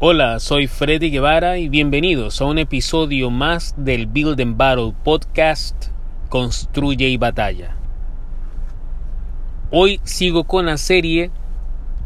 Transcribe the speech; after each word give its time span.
Hola, 0.00 0.40
soy 0.40 0.66
Freddy 0.66 1.08
Guevara 1.08 1.56
y 1.56 1.68
bienvenidos 1.68 2.40
a 2.40 2.46
un 2.46 2.58
episodio 2.58 3.30
más 3.30 3.76
del 3.76 4.08
Build 4.08 4.40
and 4.40 4.56
Battle 4.56 4.92
podcast 5.04 5.86
Construye 6.28 7.10
y 7.10 7.16
Batalla. 7.16 7.76
Hoy 9.70 10.00
sigo 10.02 10.44
con 10.44 10.66
la 10.66 10.78
serie 10.78 11.30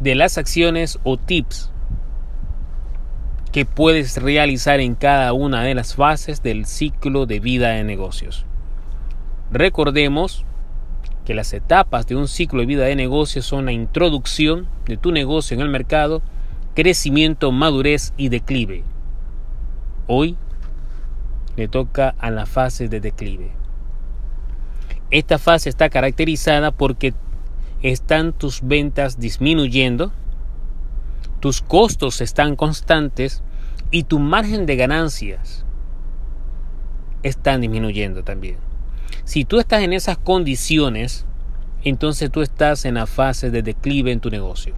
de 0.01 0.15
las 0.15 0.37
acciones 0.37 0.99
o 1.03 1.17
tips 1.17 1.73
que 3.53 3.65
puedes 3.65 4.23
realizar 4.23 4.81
en 4.81 4.95
cada 4.95 5.33
una 5.33 5.63
de 5.63 5.75
las 5.75 5.95
fases 5.95 6.43
del 6.43 6.67
ciclo 6.67 7.25
de 7.25 7.41
vida 7.41 7.71
de 7.71 7.85
negocios. 7.85 8.45
Recordemos 9.51 10.45
que 11.25 11.33
las 11.33 11.55
etapas 11.55 12.07
de 12.07 12.17
un 12.17 12.29
ciclo 12.29 12.61
de 12.61 12.67
vida 12.67 12.85
de 12.85 12.97
negocios 12.97 13.47
son 13.47 13.65
la 13.65 13.73
introducción 13.73 14.69
de 14.85 14.99
tu 14.99 15.11
negocio 15.11 15.55
en 15.55 15.63
el 15.63 15.71
mercado, 15.71 16.21
crecimiento, 16.79 17.51
madurez 17.51 18.13
y 18.17 18.29
declive. 18.29 18.85
Hoy 20.07 20.37
le 21.57 21.67
toca 21.67 22.15
a 22.21 22.31
la 22.31 22.47
fase 22.47 22.89
de 22.89 23.01
declive. 23.01 23.51
Esta 25.11 25.39
fase 25.39 25.71
está 25.71 25.91
caracterizada 25.91 26.71
porque 26.71 27.15
están 27.83 28.33
tus 28.33 28.63
ventas 28.63 29.19
disminuyendo, 29.19 30.13
tus 31.41 31.63
costos 31.63 32.21
están 32.21 32.55
constantes 32.55 33.43
y 33.91 34.05
tu 34.05 34.21
margen 34.21 34.65
de 34.65 34.77
ganancias 34.77 35.65
están 37.25 37.61
disminuyendo 37.61 38.23
también. 38.23 38.59
Si 39.25 39.45
tú 39.45 39.59
estás 39.59 39.83
en 39.83 39.95
esas 39.95 40.17
condiciones, 40.17 41.27
entonces 41.83 42.31
tú 42.31 42.41
estás 42.41 42.85
en 42.85 42.95
la 42.95 43.07
fase 43.07 43.51
de 43.51 43.65
declive 43.65 44.13
en 44.13 44.21
tu 44.21 44.31
negocio. 44.31 44.77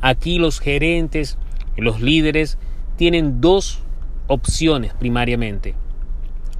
Aquí 0.00 0.38
los 0.38 0.60
gerentes, 0.60 1.38
los 1.76 2.00
líderes 2.00 2.58
tienen 2.96 3.40
dos 3.40 3.82
opciones 4.26 4.94
primariamente. 4.94 5.74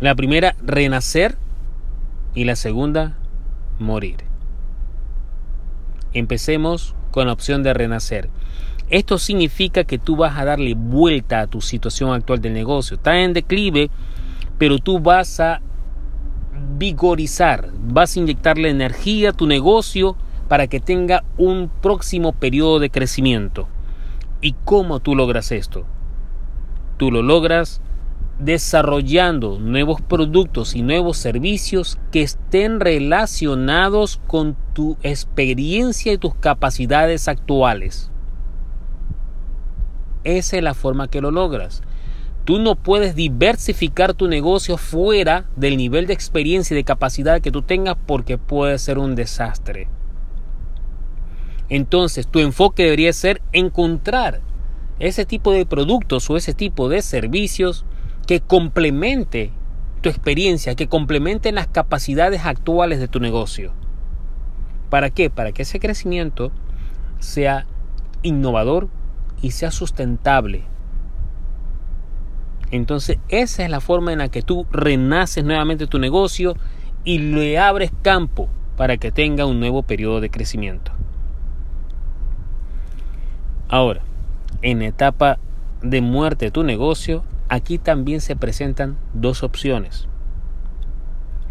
La 0.01 0.15
primera, 0.15 0.55
renacer 0.63 1.37
y 2.35 2.45
la 2.45 2.57
segunda, 2.57 3.19
morir. 3.79 4.17
Empecemos 6.13 6.95
con 7.11 7.27
la 7.27 7.33
opción 7.33 7.63
de 7.63 7.75
renacer. 7.75 8.29
Esto 8.91 9.19
significa 9.19 9.85
que 9.85 9.99
tú 9.99 10.17
vas 10.17 10.39
a 10.39 10.45
darle 10.45 10.75
vuelta 10.75 11.41
a 11.41 11.47
tu 11.47 11.61
situación 11.61 12.13
actual 12.13 12.41
del 12.41 12.55
negocio. 12.55 12.97
Está 12.97 13.19
en 13.19 13.35
declive, 13.35 13.91
pero 14.57 14.79
tú 14.79 14.99
vas 14.99 15.41
a 15.41 15.61
vigorizar, 16.79 17.71
vas 17.79 18.17
a 18.17 18.21
inyectarle 18.21 18.71
energía 18.71 19.31
a 19.31 19.33
tu 19.33 19.47
negocio 19.47 20.17
para 20.49 20.67
que 20.67 20.81
tenga 20.81 21.25
un 21.37 21.71
próximo 21.81 22.33
periodo 22.33 22.79
de 22.79 22.91
crecimiento. 22.91 23.69
¿Y 24.41 24.55
cómo 24.65 25.01
tú 25.01 25.15
logras 25.15 25.53
esto? 25.53 25.85
Tú 26.97 27.11
lo 27.11 27.23
logras 27.23 27.81
desarrollando 28.39 29.59
nuevos 29.59 30.01
productos 30.01 30.75
y 30.75 30.83
nuevos 30.83 31.17
servicios 31.17 31.99
que 32.13 32.23
estén 32.23 32.81
relacionados 32.81 34.21
con 34.27 34.57
tu 34.75 34.97
experiencia 35.03 36.13
y 36.13 36.19
tus 36.19 36.35
capacidades 36.35 37.29
actuales. 37.29 38.11
Esa 40.25 40.57
es 40.57 40.63
la 40.63 40.75
forma 40.75 41.09
que 41.09 41.21
lo 41.21 41.31
logras. 41.31 41.83
Tú 42.45 42.59
no 42.59 42.77
puedes 42.77 43.15
diversificar 43.15 44.15
tu 44.15 44.29
negocio 44.29 44.79
fuera 44.79 45.45
del 45.57 45.77
nivel 45.77 46.07
de 46.07 46.15
experiencia 46.15 46.75
y 46.75 46.79
de 46.79 46.85
capacidad 46.85 47.41
que 47.41 47.51
tú 47.51 47.63
tengas 47.63 47.97
porque 48.07 48.39
puede 48.39 48.79
ser 48.79 48.99
un 48.99 49.15
desastre. 49.15 49.89
Entonces, 51.69 52.27
tu 52.27 52.41
enfoque 52.41 52.85
debería 52.85 53.13
ser 53.13 53.43
encontrar 53.53 54.41
ese 54.99 55.27
tipo 55.27 55.53
de 55.53 55.67
productos 55.67 56.29
o 56.31 56.37
ese 56.37 56.55
tipo 56.55 56.89
de 56.89 57.03
servicios 57.03 57.85
que 58.27 58.41
complemente 58.41 59.53
tu 60.01 60.09
experiencia, 60.09 60.75
que 60.75 60.89
complementen 60.89 61.55
las 61.55 61.67
capacidades 61.67 62.45
actuales 62.45 63.01
de 63.01 63.09
tu 63.09 63.21
negocio. 63.21 63.73
¿Para 64.91 65.11
qué? 65.11 65.31
Para 65.31 65.53
que 65.53 65.63
ese 65.63 65.81
crecimiento 65.81 66.51
sea 67.19 67.67
innovador 68.23 68.89
y 69.43 69.51
sea 69.53 69.71
sustentable. 69.71 70.65
Entonces, 72.71 73.19
esa 73.29 73.65
es 73.65 73.71
la 73.71 73.81
forma 73.81 74.13
en 74.13 74.19
la 74.19 74.29
que 74.29 74.43
tú 74.43 74.67
renaces 74.71 75.45
nuevamente 75.45 75.87
tu 75.87 75.99
negocio 75.99 76.55
y 77.05 77.19
le 77.19 77.59
abres 77.59 77.91
campo 78.03 78.49
para 78.77 78.97
que 78.99 79.11
tenga 79.11 79.47
un 79.47 79.59
nuevo 79.59 79.83
periodo 79.83 80.21
de 80.21 80.31
crecimiento. 80.31 80.93
Ahora, 83.69 84.01
en 84.63 84.81
etapa 84.83 85.39
de 85.83 86.01
muerte 86.01 86.47
de 86.47 86.51
tu 86.51 86.65
negocio, 86.65 87.23
aquí 87.49 87.79
también 87.79 88.21
se 88.21 88.35
presentan 88.35 88.97
dos 89.13 89.43
opciones. 89.43 90.09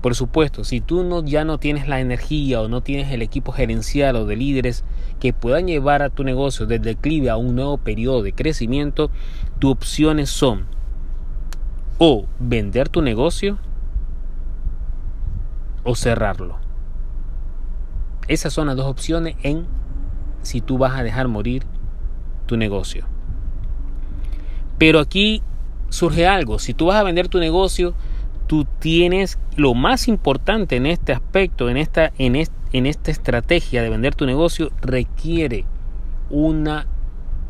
Por 0.01 0.15
supuesto, 0.15 0.63
si 0.63 0.81
tú 0.81 1.03
no, 1.03 1.23
ya 1.23 1.43
no 1.43 1.57
tienes 1.57 1.87
la 1.87 1.99
energía 1.99 2.61
o 2.61 2.67
no 2.67 2.81
tienes 2.81 3.11
el 3.11 3.21
equipo 3.21 3.51
gerencial 3.51 4.15
o 4.15 4.25
de 4.25 4.35
líderes 4.35 4.83
que 5.19 5.33
puedan 5.33 5.67
llevar 5.67 6.01
a 6.01 6.09
tu 6.09 6.23
negocio 6.23 6.65
desde 6.65 6.85
declive 6.85 7.29
a 7.29 7.37
un 7.37 7.55
nuevo 7.55 7.77
periodo 7.77 8.23
de 8.23 8.33
crecimiento, 8.33 9.11
tus 9.59 9.71
opciones 9.71 10.29
son 10.29 10.65
o 11.99 12.25
vender 12.39 12.89
tu 12.89 13.01
negocio 13.01 13.57
o 15.83 15.95
cerrarlo. 15.95 16.57
Esas 18.27 18.53
son 18.53 18.67
las 18.67 18.75
dos 18.75 18.87
opciones 18.87 19.35
en 19.43 19.65
si 20.41 20.61
tú 20.61 20.77
vas 20.77 20.97
a 20.97 21.03
dejar 21.03 21.27
morir 21.27 21.63
tu 22.47 22.57
negocio. 22.57 23.05
Pero 24.79 24.99
aquí 24.99 25.43
surge 25.89 26.27
algo, 26.27 26.59
si 26.59 26.73
tú 26.73 26.87
vas 26.87 26.97
a 26.97 27.03
vender 27.03 27.27
tu 27.27 27.39
negocio, 27.39 27.93
tú 28.47 28.65
tienes 28.79 29.37
lo 29.55 29.73
más 29.73 30.07
importante 30.07 30.75
en 30.75 30.85
este 30.85 31.13
aspecto, 31.13 31.69
en 31.69 31.77
esta, 31.77 32.11
en, 32.17 32.35
en 32.35 32.85
esta 32.85 33.11
estrategia 33.11 33.81
de 33.81 33.89
vender 33.89 34.15
tu 34.15 34.25
negocio, 34.25 34.71
requiere 34.81 35.65
una 36.29 36.87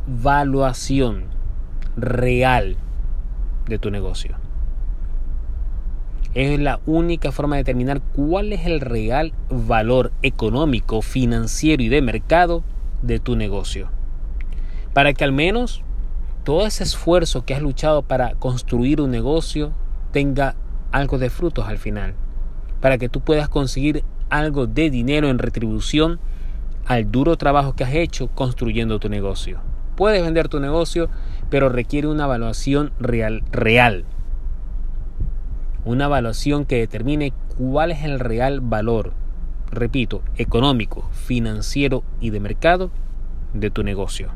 valuación 0.08 1.26
real 1.96 2.78
de 3.68 3.80
tu 3.80 3.92
negocio. 3.92 4.38
Es 6.34 6.60
la 6.60 6.80
única 6.86 7.32
forma 7.32 7.56
de 7.56 7.62
determinar 7.62 8.02
cuál 8.14 8.54
es 8.54 8.66
el 8.66 8.80
real 8.80 9.34
valor 9.50 10.12
económico, 10.22 11.02
financiero 11.02 11.82
y 11.82 11.90
de 11.90 12.02
mercado 12.02 12.64
de 13.02 13.20
tu 13.20 13.36
negocio 13.36 13.90
para 14.98 15.14
que 15.14 15.24
al 15.24 15.32
menos 15.32 15.84
todo 16.44 16.66
ese 16.66 16.84
esfuerzo 16.84 17.46
que 17.46 17.54
has 17.54 17.62
luchado 17.62 18.02
para 18.02 18.34
construir 18.34 19.00
un 19.00 19.12
negocio 19.12 19.72
tenga 20.12 20.56
algo 20.92 21.20
de 21.20 21.30
frutos 21.30 21.68
al 21.68 21.78
final, 21.78 22.16
para 22.82 22.98
que 22.98 23.08
tú 23.08 23.22
puedas 23.22 23.48
conseguir 23.48 24.04
algo 24.32 24.66
de 24.66 24.90
dinero 24.90 25.30
en 25.30 25.38
retribución 25.38 26.20
al 26.88 27.12
duro 27.12 27.38
trabajo 27.38 27.74
que 27.74 27.84
has 27.84 27.94
hecho 27.94 28.30
construyendo 28.30 28.98
tu 28.98 29.08
negocio. 29.08 29.60
Puedes 29.96 30.24
vender 30.24 30.50
tu 30.50 30.60
negocio, 30.60 31.12
pero 31.52 31.70
requiere 31.70 32.08
una 32.08 32.24
evaluación 32.24 32.92
real, 33.00 33.44
real. 33.52 34.04
Una 35.86 36.06
evaluación 36.06 36.66
que 36.66 36.78
determine 36.78 37.34
cuál 37.56 37.92
es 37.92 38.04
el 38.04 38.20
real 38.20 38.62
valor, 38.62 39.14
repito, 39.70 40.24
económico, 40.38 41.08
financiero 41.12 42.04
y 42.20 42.32
de 42.32 42.40
mercado 42.40 42.90
de 43.54 43.70
tu 43.70 43.84
negocio. 43.84 44.32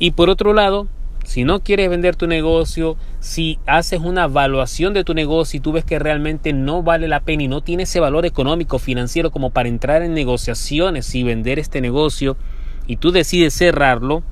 Y 0.00 0.12
por 0.12 0.30
otro 0.30 0.54
lado, 0.54 0.88
si 1.24 1.44
no 1.44 1.60
quieres 1.60 1.90
vender 1.90 2.16
tu 2.16 2.26
negocio, 2.26 2.96
si 3.20 3.58
haces 3.66 4.00
una 4.00 4.24
evaluación 4.24 4.94
de 4.94 5.04
tu 5.04 5.12
negocio 5.12 5.58
y 5.58 5.60
tú 5.60 5.72
ves 5.72 5.84
que 5.84 5.98
realmente 5.98 6.54
no 6.54 6.82
vale 6.82 7.06
la 7.06 7.20
pena 7.20 7.42
y 7.42 7.48
no 7.48 7.60
tiene 7.60 7.82
ese 7.82 8.00
valor 8.00 8.24
económico, 8.24 8.78
financiero 8.78 9.30
como 9.30 9.50
para 9.50 9.68
entrar 9.68 10.02
en 10.02 10.14
negociaciones 10.14 11.14
y 11.14 11.22
vender 11.22 11.58
este 11.58 11.82
negocio 11.82 12.38
y 12.86 12.96
tú 12.96 13.12
decides 13.12 13.52
cerrarlo, 13.52 14.22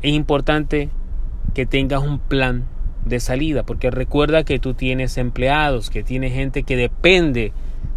es 0.00 0.12
importante 0.12 0.90
que 1.54 1.66
tengas 1.66 2.04
un 2.04 2.20
plan 2.20 2.66
de 3.04 3.18
salida, 3.18 3.64
porque 3.64 3.90
recuerda 3.90 4.44
que 4.44 4.60
tú 4.60 4.74
tienes 4.74 5.18
empleados, 5.18 5.90
que 5.90 6.04
tienes 6.04 6.32
gente 6.32 6.62
que 6.62 6.76
depende 6.76 7.52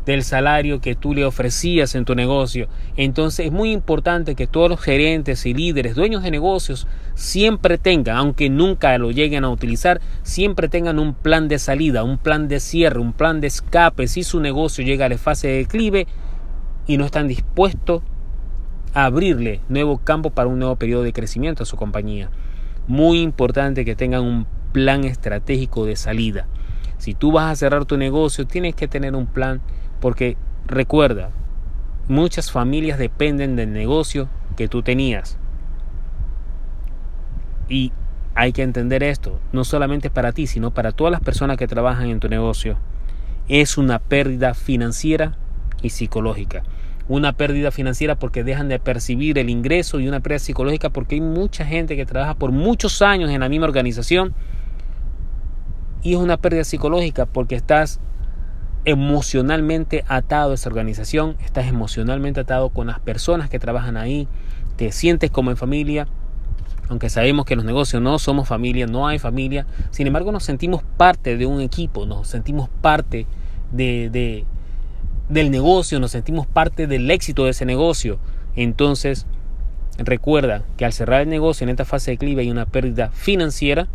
del 0.06 0.24
salario 0.24 0.80
que 0.80 0.95
tú 0.95 1.13
le 1.13 1.25
ofrecías 1.25 1.94
en 1.94 2.06
tu 2.06 2.16
negocio. 2.16 2.69
Entonces 2.95 3.48
es 3.48 3.51
muy 3.51 3.72
importante 3.72 4.36
que 4.36 4.48
todos 4.48 4.69
los 4.69 4.80
gerentes 4.80 5.45
y 5.45 5.54
líderes, 5.54 5.95
dueños 5.95 6.24
de 6.24 6.31
negocios, 6.31 6.88
siempre 7.13 7.78
tengan, 7.78 8.16
aunque 8.16 8.50
nunca 8.50 8.98
lo 8.98 9.12
lleguen 9.12 9.44
a 9.44 9.50
utilizar, 9.50 10.00
siempre 10.24 10.69
tengan 10.69 10.98
un 10.98 11.13
plan 11.13 11.50
de 11.50 11.60
salida, 11.60 12.04
un 12.04 12.18
plan 12.18 12.48
de 12.48 12.62
cierre, 12.62 13.00
un 13.00 13.12
plan 13.12 13.42
de 13.42 13.48
escape 13.48 14.07
si 14.07 14.24
su 14.24 14.39
negocio 14.39 14.86
llega 14.86 15.06
a 15.06 15.10
la 15.10 15.18
fase 15.18 15.50
de 15.50 15.57
declive 15.57 16.07
y 16.88 16.98
no 16.98 17.06
están 17.06 17.28
dispuestos 17.28 18.01
a 18.94 19.06
abrirle 19.06 19.60
nuevo 19.68 19.98
campo 19.98 20.30
para 20.30 20.48
un 20.48 20.60
nuevo 20.60 20.78
periodo 20.78 21.04
de 21.04 21.13
crecimiento 21.13 21.63
a 21.63 21.66
su 21.66 21.75
compañía. 21.75 22.30
Muy 22.88 23.19
importante 23.19 23.84
que 23.84 23.95
tengan 23.95 24.24
un 24.24 24.48
plan 24.72 25.04
estratégico 25.04 25.86
de 25.86 25.98
salida. 25.98 26.48
Si 26.97 27.13
tú 27.13 27.31
vas 27.31 27.51
a 27.51 27.55
cerrar 27.55 27.85
tu 27.85 27.97
negocio, 27.97 28.47
tienes 28.47 28.75
que 28.75 28.88
tener 28.88 29.15
un 29.15 29.27
plan 29.27 29.61
porque 29.99 30.38
recuerda, 30.65 31.29
muchas 32.07 32.51
familias 32.51 32.97
dependen 32.97 33.55
del 33.55 33.73
negocio 33.73 34.29
que 34.55 34.67
tú 34.67 34.81
tenías. 34.81 35.38
Y 37.69 37.91
hay 38.35 38.53
que 38.53 38.63
entender 38.63 39.03
esto, 39.03 39.39
no 39.51 39.63
solamente 39.63 40.09
para 40.09 40.31
ti, 40.31 40.47
sino 40.47 40.71
para 40.71 40.91
todas 40.91 41.11
las 41.11 41.21
personas 41.21 41.57
que 41.57 41.67
trabajan 41.67 42.07
en 42.07 42.19
tu 42.19 42.29
negocio. 42.29 42.77
Es 43.47 43.77
una 43.77 44.00
pérdida 44.00 44.53
financiera 44.53 45.38
y 45.81 45.89
psicológica. 45.89 46.63
Una 47.07 47.33
pérdida 47.33 47.71
financiera 47.71 48.15
porque 48.15 48.43
dejan 48.43 48.67
de 48.67 48.79
percibir 48.79 49.38
el 49.38 49.50
ingreso 49.50 50.00
y 50.00 50.07
una 50.07 50.19
pérdida 50.19 50.39
psicológica 50.39 50.89
porque 50.89 51.15
hay 51.15 51.21
mucha 51.21 51.65
gente 51.65 51.95
que 51.95 52.05
trabaja 52.05 52.33
por 52.35 52.51
muchos 52.51 53.01
años 53.01 53.29
en 53.31 53.39
la 53.39 53.50
misma 53.50 53.65
organización 53.65 54.33
y 56.03 56.13
es 56.13 56.19
una 56.19 56.38
pérdida 56.38 56.63
psicológica 56.63 57.25
porque 57.25 57.55
estás 57.55 57.99
emocionalmente 58.85 60.05
atado 60.07 60.51
a 60.51 60.55
esa 60.55 60.69
organización, 60.69 61.35
estás 61.44 61.67
emocionalmente 61.67 62.39
atado 62.39 62.69
con 62.69 62.88
las 62.88 62.99
personas 62.99 63.49
que 63.49 63.59
trabajan 63.59 63.97
ahí, 63.97 64.27
te 64.77 64.91
sientes 64.91 65.29
como 65.29 65.51
en 65.51 65.57
familia, 65.57 66.07
aunque 66.89 67.09
sabemos 67.09 67.45
que 67.45 67.53
en 67.53 67.57
los 67.57 67.65
negocios 67.65 68.01
no 68.01 68.17
somos 68.17 68.47
familia, 68.47 68.88
no 68.88 69.07
hay 69.07 69.19
familia, 69.19 69.65
sin 69.91 70.07
embargo 70.07 70.31
nos 70.31 70.44
sentimos 70.44 70.83
parte 70.95 71.35
de 71.35 71.45
un 71.45 71.59
equipo, 71.59 72.05
nos 72.05 72.29
sentimos 72.29 72.69
parte 72.81 73.27
de, 73.71 74.09
de 74.09 74.45
del 75.27 75.51
negocio, 75.51 76.00
nos 76.00 76.11
sentimos 76.11 76.47
parte 76.47 76.88
del 76.88 77.11
éxito 77.11 77.43
de 77.43 77.50
ese 77.51 77.65
negocio. 77.65 78.19
Entonces, 78.55 79.27
recuerda 79.97 80.63
que 80.77 80.85
al 80.85 80.93
cerrar 80.93 81.21
el 81.21 81.29
negocio 81.29 81.65
en 81.65 81.69
esta 81.69 81.85
fase 81.85 82.11
de 82.11 82.17
clive 82.17 82.43
hay 82.43 82.51
una 82.51 82.65
pérdida 82.65 83.09
financiera 83.11 83.89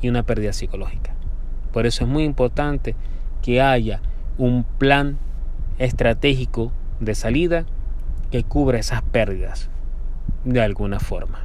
y 0.00 0.08
una 0.08 0.22
pérdida 0.22 0.52
psicológica. 0.52 1.14
Por 1.72 1.86
eso 1.86 2.04
es 2.04 2.10
muy 2.10 2.24
importante 2.24 2.94
que 3.42 3.60
haya 3.60 4.00
un 4.36 4.64
plan 4.64 5.18
estratégico 5.78 6.72
de 7.00 7.14
salida 7.14 7.66
que 8.30 8.44
cubra 8.44 8.78
esas 8.78 9.02
pérdidas 9.02 9.70
de 10.44 10.60
alguna 10.60 11.00
forma. 11.00 11.44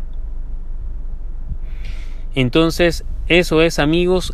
Entonces, 2.35 3.05
eso 3.27 3.61
es 3.61 3.79
amigos, 3.79 4.33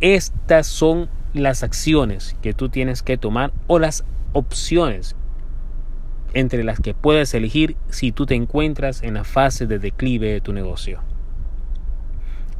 estas 0.00 0.66
son 0.66 1.08
las 1.34 1.62
acciones 1.62 2.36
que 2.42 2.52
tú 2.52 2.68
tienes 2.68 3.02
que 3.02 3.16
tomar 3.16 3.52
o 3.68 3.78
las 3.78 4.04
opciones 4.32 5.16
entre 6.34 6.64
las 6.64 6.80
que 6.80 6.94
puedes 6.94 7.32
elegir 7.34 7.76
si 7.88 8.12
tú 8.12 8.26
te 8.26 8.34
encuentras 8.34 9.02
en 9.02 9.14
la 9.14 9.24
fase 9.24 9.66
de 9.66 9.78
declive 9.78 10.32
de 10.32 10.40
tu 10.40 10.52
negocio. 10.52 11.00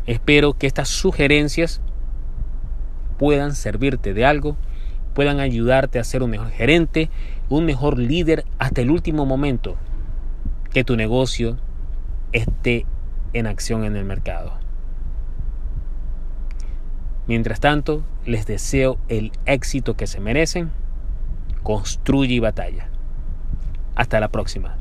Espero 0.07 0.55
que 0.55 0.67
estas 0.67 0.89
sugerencias 0.89 1.81
puedan 3.19 3.55
servirte 3.55 4.15
de 4.15 4.25
algo, 4.25 4.57
puedan 5.15 5.41
ayudarte 5.41 5.99
a 5.99 6.05
ser 6.05 6.23
un 6.23 6.31
mejor 6.31 6.51
gerente, 6.51 7.11
un 7.49 7.65
mejor 7.65 7.99
líder 7.99 8.45
hasta 8.59 8.81
el 8.81 8.91
último 8.91 9.27
momento 9.27 9.77
que 10.73 10.85
tu 10.85 10.97
negocio 10.97 11.59
esté 12.33 12.87
en 13.33 13.47
acción 13.47 13.85
en 13.85 13.97
el 13.97 14.05
mercado. 14.05 14.63
Mientras 17.27 17.61
tanto, 17.61 18.03
les 18.27 18.47
deseo 18.47 18.99
el 19.09 19.33
éxito 19.47 19.97
que 19.97 20.07
se 20.07 20.21
merecen. 20.21 20.71
Construye 21.63 22.35
y 22.35 22.41
batalla. 22.41 22.89
Hasta 23.95 24.19
la 24.19 24.29
próxima. 24.29 24.77